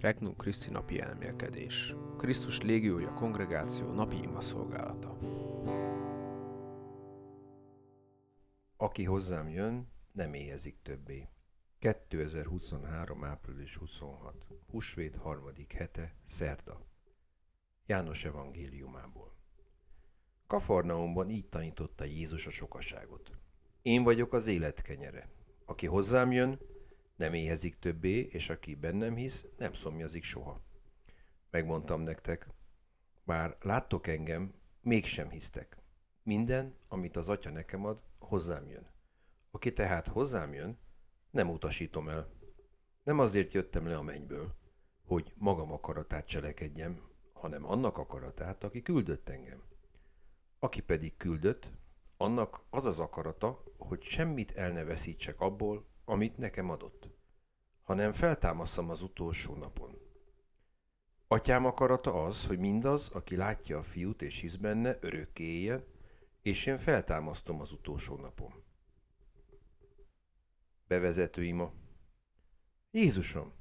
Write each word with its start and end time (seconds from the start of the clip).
Regnum 0.00 0.36
Christi 0.36 0.70
napi 0.70 1.00
elmélkedés. 1.00 1.94
Krisztus 2.16 2.60
légiója 2.60 3.12
kongregáció 3.12 3.92
napi 3.92 4.22
ima 4.22 4.40
szolgálata. 4.40 5.18
Aki 8.76 9.04
hozzám 9.04 9.48
jön, 9.48 9.88
nem 10.12 10.34
éhezik 10.34 10.82
többé. 10.82 11.28
2023. 11.78 13.24
április 13.24 13.76
26. 13.76 14.34
Húsvét 14.70 15.16
harmadik 15.16 15.72
hete, 15.72 16.14
szerda. 16.24 16.80
János 17.86 18.24
evangéliumából. 18.24 19.34
Kafarnaumban 20.46 21.30
így 21.30 21.48
tanította 21.48 22.04
Jézus 22.04 22.46
a 22.46 22.50
sokaságot. 22.50 23.30
Én 23.82 24.02
vagyok 24.02 24.32
az 24.32 24.46
élet 24.46 24.82
kenyere. 24.82 25.28
Aki 25.64 25.86
hozzám 25.86 26.32
jön, 26.32 26.58
nem 27.16 27.34
éhezik 27.34 27.78
többé, 27.78 28.20
és 28.20 28.48
aki 28.48 28.74
bennem 28.74 29.16
hisz, 29.16 29.44
nem 29.56 29.72
szomjazik 29.72 30.24
soha. 30.24 30.62
Megmondtam 31.50 32.00
nektek, 32.00 32.48
bár 33.24 33.56
láttok 33.60 34.06
engem, 34.06 34.54
mégsem 34.80 35.30
hisztek. 35.30 35.78
Minden, 36.22 36.76
amit 36.88 37.16
az 37.16 37.28
atya 37.28 37.50
nekem 37.50 37.84
ad, 37.84 38.02
hozzám 38.18 38.68
jön. 38.68 38.90
Aki 39.50 39.72
tehát 39.72 40.06
hozzám 40.06 40.52
jön, 40.52 40.78
nem 41.30 41.50
utasítom 41.50 42.08
el. 42.08 42.30
Nem 43.02 43.18
azért 43.18 43.52
jöttem 43.52 43.86
le 43.86 43.96
a 43.96 44.02
mennyből, 44.02 44.54
hogy 45.04 45.32
magam 45.36 45.72
akaratát 45.72 46.26
cselekedjem, 46.26 47.02
hanem 47.32 47.64
annak 47.64 47.98
akaratát, 47.98 48.64
aki 48.64 48.82
küldött 48.82 49.28
engem. 49.28 49.62
Aki 50.58 50.80
pedig 50.80 51.16
küldött, 51.16 51.68
annak 52.16 52.60
az 52.70 52.86
az 52.86 53.00
akarata, 53.00 53.62
hogy 53.78 54.02
semmit 54.02 54.52
el 54.52 54.70
ne 54.70 54.84
veszítsek 54.84 55.40
abból, 55.40 55.86
amit 56.04 56.36
nekem 56.36 56.70
adott, 56.70 57.08
hanem 57.86 58.12
feltámaszom 58.12 58.90
az 58.90 59.02
utolsó 59.02 59.54
napon. 59.54 59.98
Atyám 61.28 61.64
akarata 61.64 62.24
az, 62.24 62.46
hogy 62.46 62.58
mindaz, 62.58 63.08
aki 63.08 63.36
látja 63.36 63.78
a 63.78 63.82
fiút 63.82 64.22
és 64.22 64.40
hisz 64.40 64.56
benne, 64.56 64.96
örökké 65.00 65.44
éljen, 65.44 65.84
és 66.42 66.66
én 66.66 66.78
feltámasztom 66.78 67.60
az 67.60 67.72
utolsó 67.72 68.16
napon. 68.16 68.64
Bevezető 70.86 71.44
ima. 71.44 71.72
Jézusom, 72.90 73.52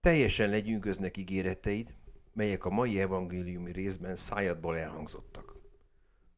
teljesen 0.00 0.50
legyűgöznek 0.50 1.16
ígéreteid, 1.16 1.94
melyek 2.32 2.64
a 2.64 2.70
mai 2.70 3.00
evangéliumi 3.00 3.72
részben 3.72 4.16
szájadból 4.16 4.76
elhangzottak. 4.76 5.56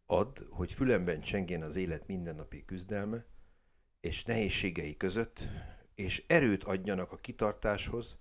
Add, 0.07 0.39
hogy 0.51 0.73
fülemben 0.73 1.21
csengjen 1.21 1.63
az 1.63 1.77
élet 1.77 2.07
mindennapi 2.07 2.65
küzdelme, 2.65 3.27
és 4.01 4.25
nehézségei 4.25 4.97
között, 4.97 5.49
és 6.03 6.25
erőt 6.27 6.65
adjanak 6.65 7.13
a 7.13 7.17
kitartáshoz 7.17 8.17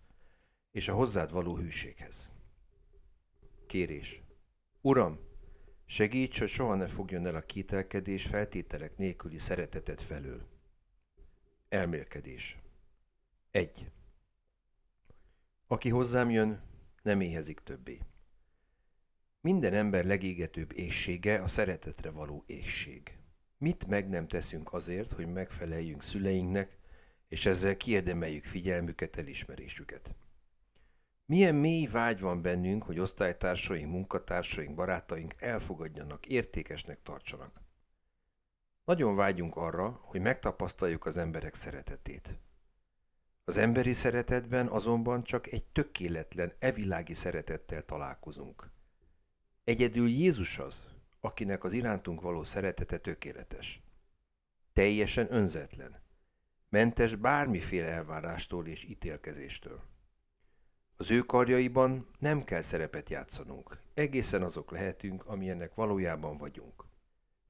és 0.71 0.87
a 0.87 0.93
hozzád 0.93 1.31
való 1.31 1.55
hűséghez. 1.55 2.29
Kérés. 3.67 4.21
Uram, 4.81 5.19
segíts, 5.85 6.39
hogy 6.39 6.47
soha 6.47 6.75
ne 6.75 6.87
fogjon 6.87 7.25
el 7.25 7.35
a 7.35 7.41
kételkedés 7.41 8.25
feltételek 8.25 8.97
nélküli 8.97 9.39
szeretetet 9.39 10.01
felől. 10.01 10.47
Elmélkedés. 11.69 12.59
1. 13.51 13.91
Aki 15.67 15.89
hozzám 15.89 16.29
jön, 16.29 16.61
nem 17.03 17.21
éhezik 17.21 17.59
többé. 17.59 17.99
Minden 19.41 19.73
ember 19.73 20.05
legégetőbb 20.05 20.71
éhsége 20.77 21.41
a 21.41 21.47
szeretetre 21.47 22.11
való 22.11 22.43
éhség. 22.45 23.17
Mit 23.57 23.87
meg 23.87 24.09
nem 24.09 24.27
teszünk 24.27 24.73
azért, 24.73 25.11
hogy 25.11 25.27
megfeleljünk 25.27 26.03
szüleinknek, 26.03 26.80
és 27.31 27.45
ezzel 27.45 27.77
kiérdemeljük 27.77 28.45
figyelmüket, 28.45 29.17
elismerésüket. 29.17 30.15
Milyen 31.25 31.55
mély 31.55 31.85
vágy 31.85 32.19
van 32.19 32.41
bennünk, 32.41 32.83
hogy 32.83 32.99
osztálytársaink, 32.99 33.91
munkatársaink, 33.91 34.75
barátaink 34.75 35.33
elfogadjanak, 35.37 36.25
értékesnek 36.25 37.01
tartsanak. 37.03 37.61
Nagyon 38.83 39.15
vágyunk 39.15 39.55
arra, 39.55 39.99
hogy 40.01 40.21
megtapasztaljuk 40.21 41.05
az 41.05 41.17
emberek 41.17 41.55
szeretetét. 41.55 42.39
Az 43.43 43.57
emberi 43.57 43.93
szeretetben 43.93 44.67
azonban 44.67 45.23
csak 45.23 45.47
egy 45.47 45.63
tökéletlen, 45.63 46.53
evilági 46.59 47.13
szeretettel 47.13 47.85
találkozunk. 47.85 48.69
Egyedül 49.63 50.07
Jézus 50.07 50.57
az, 50.57 50.83
akinek 51.19 51.63
az 51.63 51.73
irántunk 51.73 52.21
való 52.21 52.43
szeretete 52.43 52.97
tökéletes. 52.97 53.81
Teljesen 54.73 55.33
önzetlen. 55.33 56.09
Mentes 56.71 57.15
bármiféle 57.15 57.87
elvárástól 57.87 58.67
és 58.67 58.83
ítélkezéstől. 58.83 59.81
Az 60.95 61.11
ő 61.11 61.19
karjaiban 61.19 62.07
nem 62.19 62.43
kell 62.43 62.61
szerepet 62.61 63.09
játszanunk, 63.09 63.81
egészen 63.93 64.43
azok 64.43 64.71
lehetünk, 64.71 65.25
amilyennek 65.25 65.73
valójában 65.73 66.37
vagyunk. 66.37 66.85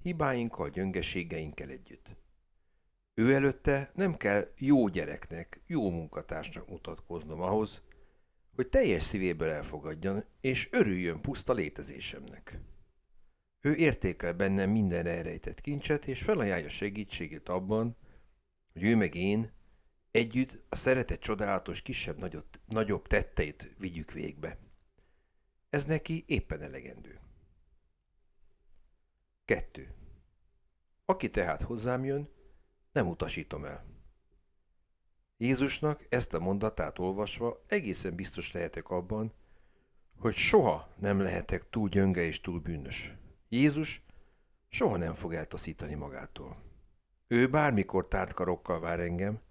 Hibáinkkal, 0.02 0.70
gyöngeségeinkkel 0.70 1.70
együtt. 1.70 2.16
Ő 3.14 3.34
előtte 3.34 3.92
nem 3.94 4.18
kell 4.18 4.48
jó 4.58 4.88
gyereknek, 4.88 5.62
jó 5.68 5.90
munkatársnak 5.90 6.70
mutatkoznom 6.70 7.42
ahhoz, 7.42 7.82
hogy 8.56 8.70
teljes 8.70 9.04
szívéből 9.04 9.50
elfogadjon, 9.50 10.24
és 10.40 10.70
örüljön 10.72 11.22
puszta 11.22 11.54
létezésemnek. 11.54 12.60
Ő 13.60 13.76
értékel 13.76 14.34
bennem 14.34 14.70
minden 14.70 15.06
elrejtett 15.06 15.62
kincset, 15.62 16.08
és 16.08 16.22
felajánlja 16.22 16.70
segítségét 16.70 17.50
abban, 17.50 17.98
hogy 18.74 18.84
ő 18.84 18.96
meg 18.96 19.16
én 19.16 19.52
együtt 20.12 20.64
a 20.70 20.76
szeretet 20.76 21.20
csodálatos 21.20 21.82
kisebb-nagyobb 21.82 22.46
nagyobb 22.66 23.08
tetteit 23.08 23.74
vigyük 23.78 24.12
végbe. 24.12 24.58
Ez 25.70 25.86
neki 25.86 26.24
éppen 26.28 26.62
elegendő. 26.62 27.20
2. 29.46 29.96
Aki 31.06 31.28
tehát 31.28 31.62
hozzám 31.62 32.06
jön, 32.06 32.30
nem 32.92 33.08
utasítom 33.08 33.66
el. 33.66 33.86
Jézusnak 35.38 36.06
ezt 36.10 36.34
a 36.34 36.40
mondatát 36.40 37.00
olvasva 37.00 37.64
egészen 37.68 38.16
biztos 38.16 38.52
lehetek 38.52 38.90
abban, 38.90 39.34
hogy 40.18 40.34
soha 40.34 40.94
nem 40.98 41.20
lehetek 41.20 41.70
túl 41.70 41.90
gyönge 41.90 42.22
és 42.22 42.42
túl 42.42 42.60
bűnös. 42.60 43.14
Jézus 43.50 44.04
soha 44.68 44.98
nem 44.98 45.14
fog 45.14 45.34
eltaszítani 45.34 45.94
magától. 45.94 46.71
Ő 47.32 47.48
bármikor 47.48 48.08
tárt 48.08 48.34
karokkal 48.34 48.80
vár 48.80 49.00
engem, 49.00 49.42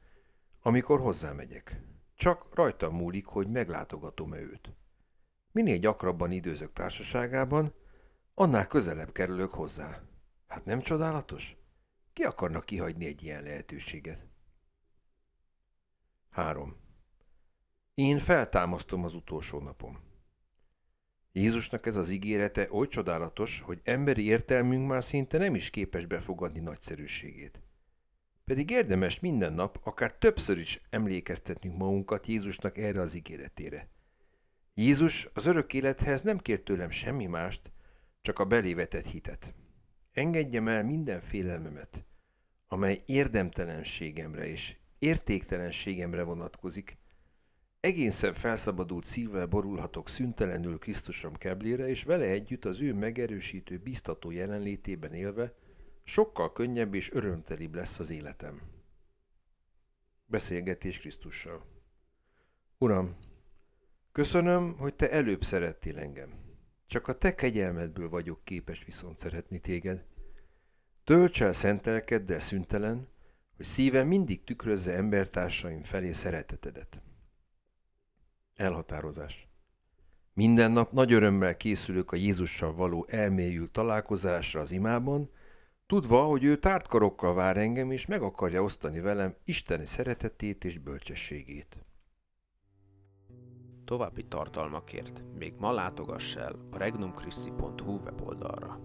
amikor 0.63 1.01
hozzámegyek. 1.01 1.81
Csak 2.15 2.55
rajtam 2.55 2.95
múlik, 2.95 3.27
hogy 3.27 3.49
meglátogatom-e 3.49 4.39
őt. 4.39 4.73
Minél 5.53 5.79
gyakrabban 5.79 6.31
időzök 6.31 6.73
társaságában, 6.73 7.75
annál 8.35 8.67
közelebb 8.67 9.13
kerülök 9.13 9.53
hozzá. 9.53 10.03
Hát 10.47 10.65
nem 10.65 10.81
csodálatos? 10.81 11.57
Ki 12.13 12.23
akarnak 12.23 12.65
kihagyni 12.65 13.07
egy 13.07 13.23
ilyen 13.23 13.43
lehetőséget? 13.43 14.27
3. 16.31 16.77
Én 17.95 18.19
feltámasztom 18.19 19.05
az 19.05 19.15
utolsó 19.15 19.61
napom. 19.61 20.01
Jézusnak 21.33 21.87
ez 21.87 21.97
az 21.97 22.11
ígérete 22.11 22.69
oly 22.71 22.87
csodálatos, 22.87 23.61
hogy 23.61 23.81
emberi 23.85 24.25
értelmünk 24.25 24.89
már 24.89 25.05
szinte 25.05 25.39
nem 25.39 25.55
is 25.55 25.71
képes 25.71 26.07
befogadni 26.07 26.61
nagyszerűségét. 26.61 27.61
Pedig 28.51 28.71
érdemes 28.71 29.21
minden 29.21 29.53
nap, 29.53 29.81
akár 29.83 30.13
többször 30.13 30.59
is 30.59 30.81
emlékeztetnünk 30.91 31.77
magunkat 31.77 32.27
Jézusnak 32.27 32.79
erre 32.79 33.01
az 33.01 33.15
ígéretére. 33.15 33.89
Jézus 34.75 35.29
az 35.35 35.47
örök 35.47 35.73
élethez 35.73 36.23
nem 36.23 36.39
kért 36.39 36.63
tőlem 36.63 36.91
semmi 36.91 37.27
mást, 37.27 37.73
csak 38.21 38.39
a 38.39 38.45
belévetett 38.45 39.07
hitet. 39.07 39.55
Engedjem 40.13 40.69
el 40.69 40.85
minden 40.85 41.21
félelmemet, 41.21 42.05
amely 42.69 43.03
érdemtelenségemre 43.07 44.47
és 44.47 44.77
értéktelenségemre 44.99 46.23
vonatkozik. 46.23 46.99
Egészen 47.81 48.33
felszabadult 48.33 49.05
szívvel 49.05 49.47
borulhatok 49.47 50.09
szüntelenül 50.09 50.79
Krisztusom 50.79 51.35
keblére, 51.35 51.89
és 51.89 52.03
vele 52.03 52.25
együtt 52.25 52.65
az 52.65 52.81
ő 52.81 52.95
megerősítő, 52.95 53.79
biztató 53.79 54.31
jelenlétében 54.31 55.13
élve, 55.13 55.55
sokkal 56.11 56.53
könnyebb 56.53 56.95
és 56.95 57.13
örömtelibb 57.13 57.75
lesz 57.75 57.99
az 57.99 58.11
életem. 58.11 58.61
Beszélgetés 60.27 60.99
Krisztussal. 60.99 61.65
Uram, 62.79 63.17
köszönöm, 64.13 64.77
hogy 64.79 64.95
te 64.95 65.11
előbb 65.11 65.43
szerettél 65.43 65.99
engem. 65.99 66.33
Csak 66.87 67.09
a 67.09 67.19
te 67.19 67.35
kegyelmedből 67.35 68.09
vagyok 68.09 68.45
képes 68.45 68.85
viszont 68.85 69.19
szeretni 69.19 69.59
téged. 69.59 70.05
Tölts 71.05 71.43
el 71.43 71.53
szentelkeddel 71.53 72.39
szüntelen, 72.39 73.09
hogy 73.57 73.67
szívem 73.67 74.07
mindig 74.07 74.45
tükrözze 74.45 74.95
embertársaim 74.95 75.83
felé 75.83 76.13
szeretetedet. 76.13 77.03
Elhatározás. 78.55 79.49
Minden 80.33 80.71
nap 80.71 80.93
nagy 80.93 81.13
örömmel 81.13 81.57
készülök 81.57 82.13
a 82.13 82.17
Jézussal 82.17 82.75
való 82.75 83.07
elmélyült 83.09 83.71
találkozásra 83.71 84.61
az 84.61 84.73
imában, 84.73 85.31
tudva, 85.91 86.23
hogy 86.23 86.45
ő 86.45 86.57
tárt 86.57 86.89
karokkal 86.89 87.35
vár 87.35 87.57
engem, 87.57 87.91
és 87.91 88.07
meg 88.07 88.23
akarja 88.23 88.63
osztani 88.63 89.01
velem 89.01 89.35
Isteni 89.45 89.87
szeretetét 89.87 90.65
és 90.65 90.79
bölcsességét. 90.79 91.85
további 93.85 94.27
tartalmakért 94.27 95.23
még 95.39 95.55
ma 95.59 95.73
látogass 95.73 96.37
el 96.37 96.55
a 96.71 96.79
regnumchristi.hu 96.79 97.99
weboldalra. 98.05 98.81